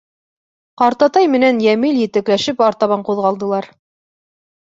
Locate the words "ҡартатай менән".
0.81-1.59